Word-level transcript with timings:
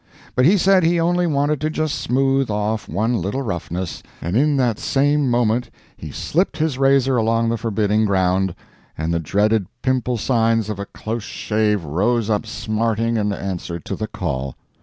But 0.35 0.45
he 0.45 0.57
said 0.57 0.81
he 0.81 0.99
only 0.99 1.27
wanted 1.27 1.61
to 1.61 1.69
just 1.69 1.93
smooth 1.93 2.49
off 2.49 2.89
one 2.89 3.21
little 3.21 3.43
roughness, 3.43 4.01
and 4.19 4.35
in 4.35 4.57
that 4.57 4.79
same 4.79 5.29
moment 5.29 5.69
he 5.95 6.09
slipped 6.09 6.57
his 6.57 6.79
razor 6.79 7.17
along 7.17 7.49
the 7.49 7.57
forbidden 7.57 8.05
ground, 8.05 8.55
and 8.97 9.13
the 9.13 9.19
dreaded 9.19 9.67
pimple 9.83 10.17
signs 10.17 10.71
of 10.71 10.79
a 10.79 10.87
close 10.87 11.21
shave 11.21 11.85
rose 11.85 12.31
up 12.31 12.47
smarting 12.47 13.15
and 13.15 13.31
answered 13.31 13.85
to 13.85 13.95
the 13.95 14.07
call. 14.07 14.55